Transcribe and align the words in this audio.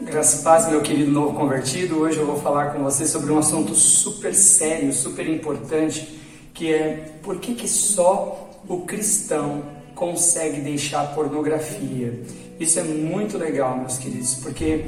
Graças 0.00 0.42
paz, 0.42 0.70
meu 0.70 0.80
querido 0.80 1.10
novo 1.10 1.34
convertido. 1.34 1.98
Hoje 1.98 2.18
eu 2.18 2.24
vou 2.24 2.36
falar 2.36 2.72
com 2.72 2.82
você 2.82 3.06
sobre 3.06 3.30
um 3.30 3.38
assunto 3.38 3.74
super 3.74 4.34
sério, 4.34 4.90
super 4.90 5.28
importante, 5.28 6.18
que 6.54 6.72
é 6.72 7.12
por 7.22 7.38
que, 7.38 7.54
que 7.54 7.68
só 7.68 8.58
o 8.66 8.86
cristão 8.86 9.77
consegue 9.98 10.60
deixar 10.60 11.00
a 11.00 11.06
pornografia. 11.06 12.20
Isso 12.58 12.78
é 12.78 12.84
muito 12.84 13.36
legal, 13.36 13.76
meus 13.76 13.98
queridos, 13.98 14.36
porque 14.36 14.84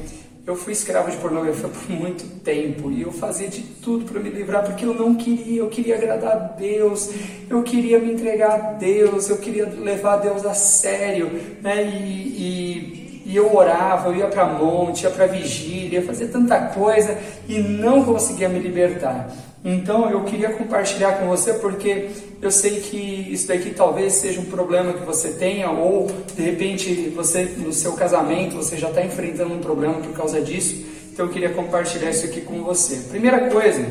eu 0.47 0.55
fui 0.55 0.73
escravo 0.73 1.11
de 1.11 1.17
pornografia 1.17 1.69
por 1.69 1.91
muito 1.91 2.25
tempo 2.43 2.93
e 2.93 3.03
eu 3.03 3.11
fazia 3.11 3.49
de 3.49 3.61
tudo 3.61 4.05
para 4.05 4.21
me 4.21 4.31
livrar 4.31 4.65
porque 4.65 4.85
eu 4.85 4.95
não 4.95 5.17
queria, 5.17 5.61
eu 5.61 5.69
queria 5.69 5.97
agradar 5.97 6.33
a 6.33 6.39
Deus, 6.39 7.11
eu 7.49 7.63
queria 7.65 7.99
me 7.99 8.13
entregar 8.13 8.53
a 8.53 8.73
Deus, 8.75 9.29
eu 9.29 9.39
queria 9.39 9.67
levar 9.67 10.19
Deus 10.19 10.47
a 10.47 10.55
sério, 10.55 11.29
né? 11.61 11.83
E, 11.85 12.97
e 12.97 13.01
e 13.31 13.37
eu 13.37 13.55
orava, 13.55 14.09
eu 14.09 14.17
ia 14.17 14.27
para 14.27 14.45
monte, 14.45 15.05
ia 15.05 15.11
para 15.11 15.27
vigília, 15.27 16.03
fazia 16.03 16.27
tanta 16.27 16.59
coisa 16.69 17.17
e 17.49 17.61
não 17.61 18.03
conseguia 18.03 18.49
me 18.49 18.59
libertar. 18.59 19.31
Então 19.65 20.11
eu 20.11 20.25
queria 20.25 20.51
compartilhar 20.51 21.19
com 21.19 21.27
você 21.27 21.55
porque 21.55 22.09
eu 22.41 22.51
sei 22.51 22.81
que 22.81 22.97
isso 23.31 23.47
daqui 23.49 23.71
talvez 23.71 24.15
seja 24.15 24.41
um 24.41 24.47
problema 24.47 24.95
que 24.95 25.05
você 25.05 25.33
tenha 25.33 25.71
ou 25.71 26.11
de 26.35 26.43
repente 26.43 27.13
você 27.15 27.45
no 27.45 27.73
seu 27.73 27.93
casamento 27.93 28.57
você 28.57 28.79
já 28.79 28.89
está 28.89 29.05
enfrentando 29.05 29.55
um 29.55 29.59
problema 29.59 29.95
por 29.95 30.13
causa 30.13 30.41
disso. 30.41 30.83
Então 31.13 31.27
eu 31.27 31.33
queria 31.33 31.51
compartilhar 31.51 32.11
isso 32.11 32.25
aqui 32.25 32.41
com 32.41 32.63
você. 32.63 33.09
Primeira 33.11 33.51
coisa 33.51 33.87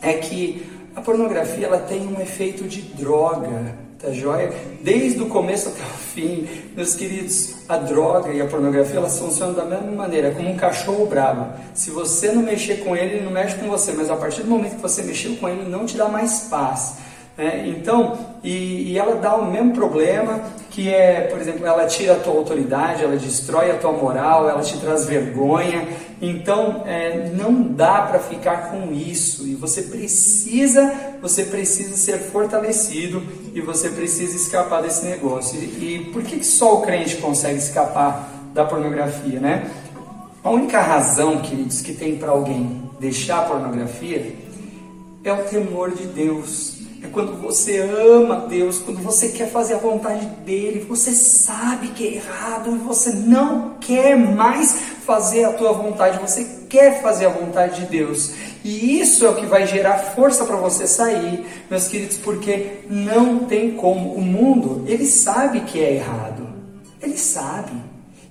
é 0.00 0.12
que 0.14 0.62
a 0.94 1.00
pornografia 1.00 1.66
ela 1.66 1.78
tem 1.78 2.06
um 2.06 2.20
efeito 2.20 2.64
de 2.64 2.82
droga. 2.82 3.74
Tá 4.02 4.10
joia? 4.10 4.52
Desde 4.80 5.22
o 5.22 5.26
começo 5.26 5.68
até 5.68 5.80
o 5.80 5.96
fim, 5.96 6.48
meus 6.74 6.96
queridos, 6.96 7.54
a 7.68 7.76
droga 7.76 8.32
e 8.32 8.40
a 8.40 8.46
pornografia 8.46 8.96
elas 8.96 9.16
funcionam 9.16 9.54
da 9.54 9.64
mesma 9.64 9.92
maneira, 9.92 10.32
como 10.32 10.50
um 10.50 10.56
cachorro 10.56 11.06
bravo. 11.06 11.52
Se 11.72 11.92
você 11.92 12.32
não 12.32 12.42
mexer 12.42 12.78
com 12.78 12.96
ele, 12.96 13.14
ele 13.14 13.24
não 13.24 13.30
mexe 13.30 13.54
com 13.54 13.68
você, 13.68 13.92
mas 13.92 14.10
a 14.10 14.16
partir 14.16 14.42
do 14.42 14.50
momento 14.50 14.74
que 14.74 14.82
você 14.82 15.04
mexeu 15.04 15.36
com 15.36 15.48
ele, 15.48 15.70
não 15.70 15.86
te 15.86 15.96
dá 15.96 16.08
mais 16.08 16.48
paz. 16.50 16.96
É, 17.38 17.66
então, 17.68 18.18
e, 18.42 18.92
e, 18.92 18.98
ela 18.98 19.14
dá 19.14 19.36
o 19.36 19.50
mesmo 19.50 19.72
problema 19.72 20.40
que 20.68 20.92
é, 20.92 21.22
por 21.22 21.40
exemplo, 21.40 21.66
ela 21.66 21.86
tira 21.86 22.14
a 22.14 22.16
tua 22.16 22.34
autoridade, 22.34 23.04
ela 23.04 23.16
destrói 23.16 23.70
a 23.70 23.76
tua 23.76 23.92
moral, 23.92 24.50
ela 24.50 24.62
te 24.62 24.78
traz 24.78 25.06
vergonha. 25.06 25.86
Então, 26.20 26.82
é, 26.86 27.30
não 27.34 27.62
dá 27.62 28.02
para 28.02 28.18
ficar 28.18 28.70
com 28.70 28.92
isso. 28.92 29.46
E 29.46 29.54
você 29.54 29.82
precisa, 29.82 30.92
você 31.22 31.44
precisa 31.44 31.96
ser 31.96 32.18
fortalecido 32.18 33.22
e 33.52 33.60
você 33.60 33.90
precisa 33.90 34.36
escapar 34.36 34.82
desse 34.82 35.04
negócio. 35.04 35.58
E, 35.58 36.10
por 36.12 36.22
que, 36.22 36.38
que 36.38 36.46
só 36.46 36.78
o 36.78 36.82
crente 36.82 37.16
consegue 37.16 37.58
escapar 37.58 38.30
da 38.54 38.64
pornografia, 38.64 39.40
né? 39.40 39.70
A 40.42 40.50
única 40.50 40.80
razão, 40.80 41.40
queridos, 41.40 41.80
que 41.80 41.94
tem 41.94 42.16
para 42.16 42.30
alguém 42.30 42.90
deixar 42.98 43.38
a 43.38 43.42
pornografia 43.42 44.34
é 45.24 45.32
o 45.32 45.44
temor 45.44 45.92
de 45.92 46.04
Deus 46.06 46.82
é 47.02 47.08
quando 47.08 47.36
você 47.42 47.78
ama 47.78 48.46
Deus, 48.48 48.78
quando 48.78 49.02
você 49.02 49.30
quer 49.30 49.50
fazer 49.50 49.74
a 49.74 49.78
vontade 49.78 50.24
dele, 50.44 50.86
você 50.88 51.10
sabe 51.12 51.88
que 51.88 52.06
é 52.06 52.14
errado 52.14 52.76
e 52.76 52.78
você 52.78 53.10
não 53.10 53.74
quer 53.80 54.16
mais 54.16 54.72
fazer 55.04 55.44
a 55.44 55.52
tua 55.52 55.72
vontade, 55.72 56.20
você 56.20 56.44
quer 56.68 57.02
fazer 57.02 57.26
a 57.26 57.30
vontade 57.30 57.80
de 57.80 57.86
Deus. 57.86 58.32
E 58.64 59.00
isso 59.00 59.26
é 59.26 59.28
o 59.28 59.34
que 59.34 59.46
vai 59.46 59.66
gerar 59.66 59.98
força 59.98 60.44
para 60.44 60.56
você 60.56 60.86
sair, 60.86 61.44
meus 61.70 61.88
queridos, 61.88 62.16
porque 62.18 62.78
não 62.88 63.40
tem 63.40 63.72
como. 63.72 64.12
O 64.12 64.20
mundo, 64.20 64.84
ele 64.86 65.06
sabe 65.06 65.60
que 65.60 65.80
é 65.80 65.94
errado. 65.94 66.46
Ele 67.00 67.18
sabe. 67.18 67.72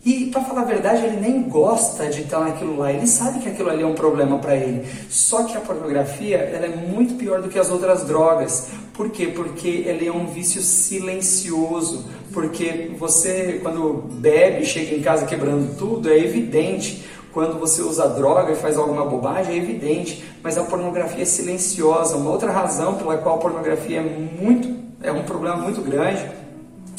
E 0.03 0.27
para 0.27 0.41
falar 0.41 0.61
a 0.61 0.65
verdade, 0.65 1.05
ele 1.05 1.17
nem 1.17 1.43
gosta 1.43 2.07
de 2.07 2.21
estar 2.21 2.39
naquilo 2.39 2.77
lá. 2.77 2.91
Ele 2.91 3.05
sabe 3.05 3.39
que 3.39 3.49
aquilo 3.49 3.69
ali 3.69 3.83
é 3.83 3.85
um 3.85 3.93
problema 3.93 4.39
para 4.39 4.55
ele. 4.55 4.87
Só 5.09 5.43
que 5.43 5.55
a 5.55 5.59
pornografia, 5.59 6.37
ela 6.37 6.65
é 6.65 6.75
muito 6.75 7.13
pior 7.15 7.39
do 7.39 7.49
que 7.49 7.59
as 7.59 7.69
outras 7.69 8.03
drogas. 8.05 8.69
Por 8.93 9.11
quê? 9.11 9.27
Porque 9.27 9.83
ela 9.85 10.03
é 10.03 10.11
um 10.11 10.25
vício 10.25 10.59
silencioso. 10.61 12.05
Porque 12.33 12.91
você, 12.97 13.59
quando 13.61 14.05
bebe, 14.13 14.65
chega 14.65 14.95
em 14.95 15.01
casa 15.01 15.27
quebrando 15.27 15.77
tudo, 15.77 16.09
é 16.09 16.17
evidente. 16.17 17.03
Quando 17.33 17.59
você 17.59 17.81
usa 17.81 18.07
droga 18.07 18.51
e 18.51 18.55
faz 18.55 18.77
alguma 18.77 19.05
bobagem, 19.05 19.55
é 19.55 19.57
evidente. 19.57 20.23
Mas 20.43 20.57
a 20.57 20.63
pornografia 20.63 21.23
é 21.23 21.25
silenciosa. 21.25 22.17
Uma 22.17 22.31
outra 22.31 22.51
razão 22.51 22.95
pela 22.95 23.17
qual 23.17 23.35
a 23.35 23.39
pornografia 23.39 23.99
é 23.99 24.01
muito 24.01 24.81
é 25.03 25.11
um 25.11 25.23
problema 25.23 25.57
muito 25.57 25.81
grande 25.81 26.29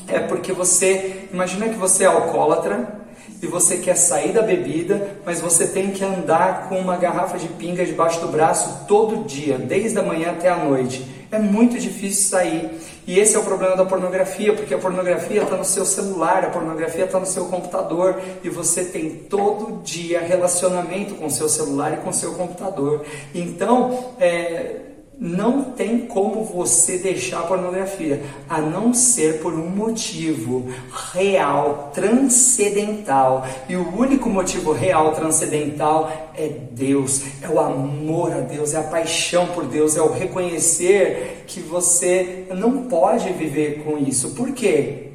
é 0.09 0.19
porque 0.19 0.53
você, 0.53 1.29
imagina 1.33 1.69
que 1.69 1.77
você 1.77 2.05
é 2.05 2.07
alcoólatra 2.07 3.01
e 3.41 3.47
você 3.47 3.79
quer 3.79 3.97
sair 3.97 4.33
da 4.33 4.43
bebida, 4.43 5.17
mas 5.25 5.41
você 5.41 5.67
tem 5.67 5.91
que 5.91 6.05
andar 6.05 6.69
com 6.69 6.79
uma 6.79 6.97
garrafa 6.97 7.39
de 7.39 7.49
pinga 7.49 7.85
debaixo 7.85 8.21
do 8.21 8.29
braço 8.29 8.85
todo 8.87 9.25
dia, 9.25 9.59
desde 9.59 9.99
a 9.99 10.03
manhã 10.03 10.31
até 10.31 10.49
a 10.49 10.57
noite. 10.57 11.05
É 11.33 11.39
muito 11.39 11.79
difícil 11.79 12.29
sair. 12.29 12.71
E 13.07 13.19
esse 13.19 13.35
é 13.35 13.39
o 13.39 13.43
problema 13.43 13.75
da 13.75 13.87
pornografia, 13.87 14.53
porque 14.53 14.75
a 14.75 14.79
pornografia 14.79 15.43
está 15.43 15.57
no 15.57 15.65
seu 15.65 15.87
celular, 15.87 16.45
a 16.45 16.51
pornografia 16.51 17.07
está 17.07 17.19
no 17.19 17.25
seu 17.25 17.47
computador 17.47 18.21
e 18.45 18.51
você 18.51 18.85
tem 18.85 19.09
todo 19.31 19.83
dia 19.83 20.21
relacionamento 20.21 21.15
com 21.15 21.25
o 21.25 21.31
seu 21.31 21.49
celular 21.49 21.95
e 21.95 21.97
com 21.97 22.11
o 22.11 22.13
seu 22.13 22.35
computador. 22.35 23.07
Então, 23.35 24.13
é, 24.21 24.92
não 25.23 25.63
tem 25.63 26.01
como 26.01 26.43
você 26.43 26.99
deixar 26.99 27.39
a 27.39 27.47
pornografia, 27.47 28.21
a 28.49 28.61
não 28.61 28.93
ser 28.93 29.41
por 29.41 29.55
um 29.55 29.69
motivo 29.69 30.69
real, 31.13 31.93
transcendental. 31.95 33.47
E 33.69 33.77
o 33.77 33.97
único 33.97 34.29
motivo 34.29 34.73
real, 34.73 35.13
transcendental 35.13 36.11
é 36.35 36.49
Deus, 36.49 37.23
é 37.41 37.49
o 37.49 37.61
amor 37.61 38.33
a 38.33 38.41
Deus, 38.41 38.75
é 38.75 38.79
a 38.79 38.83
paixão 38.83 39.47
por 39.47 39.65
Deus, 39.65 39.97
é 39.97 40.03
o 40.03 40.11
reconhecer 40.11 41.45
que 41.47 41.61
você 41.61 42.47
não 42.57 42.89
pode 42.89 43.33
viver 43.33 43.85
com 43.85 43.97
isso. 43.97 44.35
Por 44.35 44.51
quê? 44.51 45.13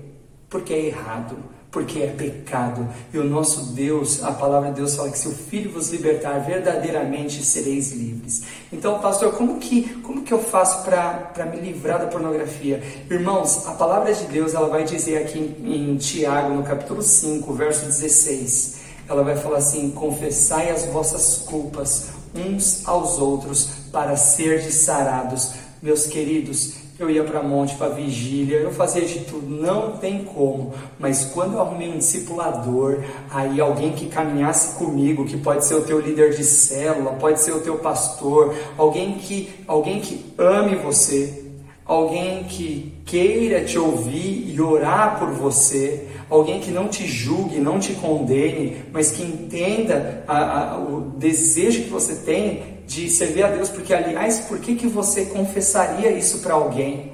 Porque 0.49 0.73
é 0.73 0.85
errado 0.85 1.56
porque 1.77 1.99
é 1.99 2.07
pecado. 2.07 2.89
E 3.13 3.19
o 3.19 3.23
nosso 3.23 3.73
Deus, 3.73 4.23
a 4.23 4.31
palavra 4.31 4.69
de 4.69 4.77
Deus 4.77 4.95
fala 4.95 5.11
que 5.11 5.19
se 5.19 5.27
o 5.27 5.31
Filho 5.31 5.71
vos 5.71 5.91
libertar, 5.91 6.39
verdadeiramente 6.39 7.45
sereis 7.45 7.91
livres. 7.91 8.41
Então, 8.73 8.97
pastor, 8.97 9.33
como 9.33 9.59
que, 9.59 9.83
como 10.01 10.23
que 10.23 10.33
eu 10.33 10.39
faço 10.39 10.83
para 10.83 11.45
me 11.45 11.57
livrar 11.57 11.99
da 11.99 12.07
pornografia? 12.07 12.81
Irmãos, 13.11 13.67
a 13.67 13.73
palavra 13.73 14.11
de 14.11 14.23
Deus 14.25 14.55
ela 14.55 14.67
vai 14.67 14.85
dizer 14.85 15.19
aqui 15.19 15.37
em, 15.37 15.91
em 15.91 15.97
Tiago, 15.97 16.55
no 16.55 16.63
capítulo 16.63 17.03
5, 17.03 17.53
verso 17.53 17.85
16, 17.85 18.79
ela 19.07 19.23
vai 19.23 19.37
falar 19.37 19.59
assim: 19.59 19.91
confessai 19.91 20.71
as 20.71 20.85
vossas 20.85 21.43
culpas 21.45 22.07
uns 22.33 22.87
aos 22.87 23.19
outros 23.19 23.69
para 23.91 24.17
serdes 24.17 24.73
sarados. 24.77 25.51
Meus 25.79 26.07
queridos, 26.07 26.73
eu 26.99 27.09
ia 27.09 27.23
para 27.23 27.43
monte, 27.43 27.75
para 27.75 27.89
vigília, 27.89 28.57
eu 28.57 28.71
fazia 28.71 29.05
de 29.05 29.19
tudo, 29.19 29.47
não 29.47 29.97
tem 29.97 30.23
como. 30.23 30.73
Mas 30.97 31.25
quando 31.25 31.53
eu 31.53 31.61
arrumei 31.61 31.89
um 31.89 31.97
discipulador, 31.97 33.03
aí 33.29 33.61
alguém 33.61 33.91
que 33.91 34.07
caminhasse 34.07 34.77
comigo, 34.77 35.25
que 35.25 35.37
pode 35.37 35.63
ser 35.63 35.75
o 35.75 35.81
teu 35.81 35.99
líder 35.99 36.35
de 36.35 36.43
célula, 36.43 37.11
pode 37.13 37.39
ser 37.39 37.51
o 37.51 37.59
teu 37.59 37.77
pastor, 37.77 38.55
alguém 38.77 39.13
que, 39.19 39.49
alguém 39.67 39.99
que 39.99 40.33
ame 40.39 40.75
você, 40.75 41.45
alguém 41.85 42.43
que 42.45 42.93
queira 43.05 43.63
te 43.63 43.77
ouvir 43.77 44.51
e 44.53 44.59
orar 44.59 45.19
por 45.19 45.29
você, 45.29 46.07
alguém 46.29 46.59
que 46.59 46.71
não 46.71 46.87
te 46.87 47.05
julgue, 47.05 47.59
não 47.59 47.79
te 47.79 47.93
condene, 47.93 48.83
mas 48.91 49.11
que 49.11 49.21
entenda 49.21 50.23
a, 50.27 50.73
a, 50.73 50.77
o 50.79 51.11
desejo 51.15 51.83
que 51.83 51.89
você 51.89 52.15
tem 52.15 52.76
de 52.87 53.09
servir 53.09 53.43
a 53.43 53.49
Deus, 53.49 53.67
porque 53.67 53.93
aliás, 53.93 54.39
por 54.39 54.59
que, 54.59 54.73
que 54.73 54.87
você 54.87 55.25
confessaria 55.25 56.09
isso 56.09 56.39
para 56.39 56.53
alguém? 56.53 57.11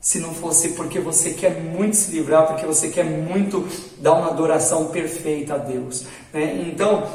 Se 0.00 0.18
não 0.18 0.32
fosse 0.32 0.70
porque 0.70 0.98
você 0.98 1.34
quer 1.34 1.60
muito 1.60 1.96
se 1.96 2.10
livrar, 2.10 2.46
porque 2.46 2.64
você 2.64 2.88
quer 2.88 3.04
muito 3.04 3.68
dar 3.98 4.14
uma 4.14 4.28
adoração 4.28 4.86
perfeita 4.86 5.54
a 5.54 5.58
Deus. 5.58 6.06
Né? 6.32 6.64
Então, 6.66 7.06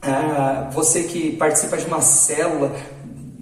ah, 0.00 0.70
você 0.72 1.02
que 1.02 1.36
participa 1.36 1.76
de 1.76 1.84
uma 1.84 2.00
célula, 2.00 2.74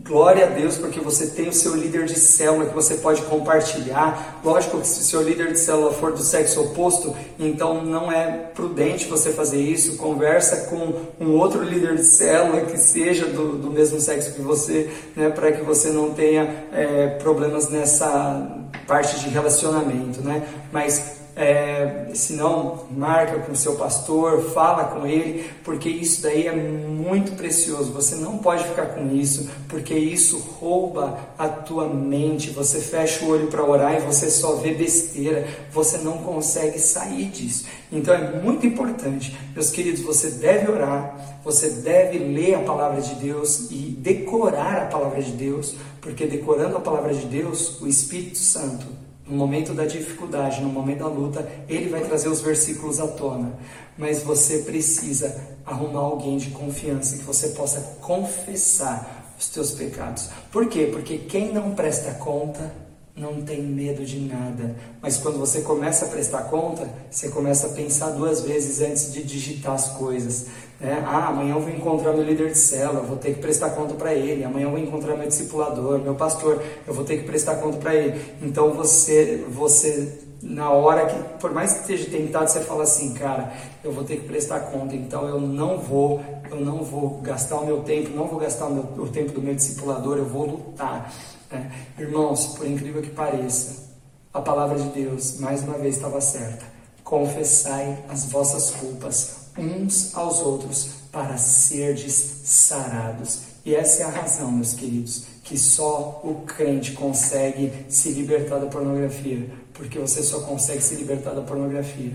Glória 0.06 0.44
a 0.44 0.50
Deus 0.50 0.76
porque 0.76 1.00
você 1.00 1.28
tem 1.28 1.48
o 1.48 1.52
seu 1.52 1.74
líder 1.74 2.04
de 2.04 2.18
célula 2.18 2.66
que 2.66 2.74
você 2.74 2.96
pode 2.96 3.22
compartilhar. 3.22 4.38
Lógico 4.44 4.78
que 4.78 4.86
se 4.86 5.00
o 5.00 5.02
seu 5.02 5.22
líder 5.22 5.52
de 5.52 5.58
célula 5.58 5.94
for 5.94 6.12
do 6.12 6.22
sexo 6.22 6.60
oposto, 6.60 7.16
então 7.38 7.82
não 7.82 8.12
é 8.12 8.50
prudente 8.54 9.08
você 9.08 9.32
fazer 9.32 9.62
isso. 9.62 9.96
Conversa 9.96 10.68
com 10.68 11.00
um 11.18 11.32
outro 11.32 11.62
líder 11.62 11.96
de 11.96 12.04
célula 12.04 12.60
que 12.66 12.76
seja 12.76 13.24
do, 13.24 13.56
do 13.56 13.70
mesmo 13.70 13.98
sexo 13.98 14.34
que 14.34 14.42
você, 14.42 14.90
né, 15.16 15.30
para 15.30 15.50
que 15.52 15.62
você 15.62 15.88
não 15.88 16.12
tenha 16.12 16.66
é, 16.70 17.06
problemas 17.22 17.70
nessa 17.70 18.58
parte 18.86 19.18
de 19.20 19.30
relacionamento, 19.30 20.20
né? 20.20 20.46
Mas 20.70 21.23
é, 21.36 22.10
se 22.14 22.34
não, 22.34 22.86
marca 22.90 23.40
com 23.40 23.54
seu 23.54 23.74
pastor, 23.74 24.40
fala 24.52 24.84
com 24.84 25.06
ele, 25.06 25.50
porque 25.64 25.88
isso 25.88 26.22
daí 26.22 26.46
é 26.46 26.54
muito 26.54 27.32
precioso. 27.32 27.92
Você 27.92 28.14
não 28.16 28.38
pode 28.38 28.64
ficar 28.64 28.86
com 28.86 29.12
isso, 29.12 29.50
porque 29.68 29.94
isso 29.94 30.38
rouba 30.38 31.18
a 31.36 31.48
tua 31.48 31.88
mente. 31.88 32.50
Você 32.50 32.78
fecha 32.78 33.24
o 33.24 33.30
olho 33.30 33.48
para 33.48 33.64
orar 33.64 33.96
e 33.96 34.00
você 34.00 34.30
só 34.30 34.56
vê 34.56 34.74
besteira, 34.74 35.46
você 35.72 35.98
não 35.98 36.18
consegue 36.18 36.78
sair 36.78 37.26
disso. 37.26 37.66
Então 37.90 38.14
é 38.14 38.40
muito 38.40 38.66
importante, 38.66 39.36
meus 39.54 39.70
queridos, 39.70 40.02
você 40.02 40.30
deve 40.30 40.70
orar, 40.70 41.38
você 41.44 41.70
deve 41.70 42.18
ler 42.18 42.54
a 42.54 42.60
palavra 42.60 43.00
de 43.00 43.14
Deus 43.16 43.70
e 43.70 43.96
decorar 43.98 44.82
a 44.82 44.86
palavra 44.86 45.22
de 45.22 45.32
Deus, 45.32 45.74
porque 46.00 46.26
decorando 46.26 46.76
a 46.76 46.80
palavra 46.80 47.14
de 47.14 47.26
Deus, 47.26 47.80
o 47.80 47.86
Espírito 47.86 48.38
Santo 48.38 49.03
no 49.26 49.36
momento 49.36 49.72
da 49.72 49.86
dificuldade, 49.86 50.60
no 50.60 50.68
momento 50.68 50.98
da 50.98 51.08
luta, 51.08 51.48
ele 51.68 51.88
vai 51.88 52.02
trazer 52.02 52.28
os 52.28 52.40
versículos 52.40 53.00
à 53.00 53.06
tona. 53.06 53.58
Mas 53.96 54.22
você 54.22 54.58
precisa 54.58 55.40
arrumar 55.64 56.00
alguém 56.00 56.36
de 56.36 56.50
confiança 56.50 57.16
que 57.16 57.24
você 57.24 57.48
possa 57.48 57.80
confessar 58.00 59.34
os 59.38 59.48
teus 59.48 59.72
pecados. 59.72 60.28
Por 60.52 60.68
quê? 60.68 60.88
Porque 60.92 61.18
quem 61.18 61.52
não 61.52 61.74
presta 61.74 62.12
conta 62.14 62.72
não 63.16 63.42
tem 63.42 63.62
medo 63.62 64.04
de 64.04 64.18
nada. 64.20 64.74
Mas 65.00 65.18
quando 65.18 65.38
você 65.38 65.60
começa 65.60 66.06
a 66.06 66.08
prestar 66.08 66.44
conta, 66.44 66.88
você 67.08 67.28
começa 67.28 67.68
a 67.68 67.70
pensar 67.70 68.10
duas 68.10 68.40
vezes 68.40 68.80
antes 68.80 69.12
de 69.12 69.22
digitar 69.22 69.74
as 69.74 69.90
coisas. 69.90 70.46
Né? 70.80 71.00
Ah, 71.06 71.28
amanhã 71.28 71.54
eu 71.54 71.60
vou 71.60 71.70
encontrar 71.70 72.12
meu 72.12 72.24
líder 72.24 72.50
de 72.50 72.58
célula, 72.58 73.02
vou 73.02 73.16
ter 73.16 73.34
que 73.34 73.40
prestar 73.40 73.70
conta 73.70 73.94
para 73.94 74.12
ele. 74.12 74.42
Amanhã 74.42 74.64
eu 74.64 74.70
vou 74.70 74.80
encontrar 74.80 75.16
meu 75.16 75.28
discipulador, 75.28 76.00
meu 76.00 76.16
pastor, 76.16 76.60
eu 76.86 76.92
vou 76.92 77.04
ter 77.04 77.18
que 77.18 77.24
prestar 77.24 77.56
conta 77.56 77.78
para 77.78 77.94
ele. 77.94 78.20
Então 78.42 78.72
você, 78.72 79.44
você 79.48 80.23
na 80.44 80.70
hora 80.70 81.06
que, 81.06 81.38
por 81.40 81.52
mais 81.52 81.72
que 81.72 81.80
esteja 81.80 82.10
tentado, 82.10 82.48
você 82.48 82.60
fala 82.60 82.82
assim, 82.82 83.14
cara, 83.14 83.50
eu 83.82 83.90
vou 83.90 84.04
ter 84.04 84.18
que 84.18 84.26
prestar 84.26 84.60
conta, 84.60 84.94
então 84.94 85.26
eu 85.26 85.40
não 85.40 85.78
vou, 85.78 86.22
eu 86.50 86.60
não 86.60 86.84
vou 86.84 87.20
gastar 87.22 87.56
o 87.56 87.66
meu 87.66 87.82
tempo, 87.82 88.10
não 88.10 88.26
vou 88.26 88.38
gastar 88.38 88.66
o, 88.66 88.74
meu, 88.74 89.04
o 89.04 89.08
tempo 89.08 89.32
do 89.32 89.40
meu 89.40 89.54
discipulador, 89.54 90.18
eu 90.18 90.26
vou 90.26 90.46
lutar. 90.46 91.12
Né? 91.50 91.72
Irmãos, 91.98 92.58
por 92.58 92.66
incrível 92.66 93.00
que 93.00 93.10
pareça, 93.10 93.84
a 94.32 94.40
palavra 94.40 94.78
de 94.78 94.88
Deus, 94.90 95.40
mais 95.40 95.62
uma 95.62 95.78
vez, 95.78 95.96
estava 95.96 96.20
certa. 96.20 96.64
Confessai 97.02 98.04
as 98.08 98.26
vossas 98.26 98.70
culpas 98.72 99.44
uns 99.56 100.14
aos 100.14 100.40
outros 100.40 100.90
para 101.10 101.38
serdes 101.38 102.42
sarados. 102.44 103.54
E 103.64 103.74
essa 103.74 104.02
é 104.02 104.06
a 104.06 104.10
razão, 104.10 104.52
meus 104.52 104.74
queridos, 104.74 105.24
que 105.42 105.56
só 105.56 106.20
o 106.22 106.42
crente 106.46 106.92
consegue 106.92 107.72
se 107.88 108.10
libertar 108.10 108.58
da 108.58 108.66
pornografia, 108.66 109.48
porque 109.74 109.98
você 109.98 110.22
só 110.22 110.40
consegue 110.40 110.82
se 110.82 110.94
libertar 110.94 111.34
da 111.34 111.42
pornografia 111.42 112.12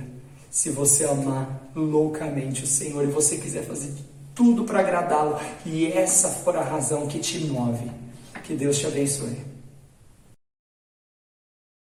se 0.49 0.71
você 0.71 1.05
amar 1.05 1.69
loucamente 1.75 2.63
o 2.63 2.67
Senhor 2.67 3.03
e 3.03 3.07
você 3.07 3.37
quiser 3.37 3.63
fazer 3.63 3.93
tudo 4.33 4.63
para 4.63 4.79
agradá-lo, 4.79 5.37
e 5.65 5.85
essa 5.85 6.29
for 6.29 6.55
a 6.55 6.63
razão 6.63 7.07
que 7.07 7.19
te 7.19 7.39
move. 7.39 7.91
Que 8.45 8.55
Deus 8.55 8.79
te 8.79 8.87
abençoe. 8.87 9.37